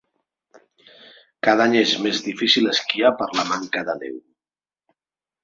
Cada 1.47 1.67
any 1.69 1.77
és 1.81 1.91
més 2.05 2.23
difícil 2.29 2.73
esquiar 2.73 3.13
per 3.21 3.29
la 3.41 3.45
manca 3.53 3.87
de 3.93 3.97
neu. 4.01 4.19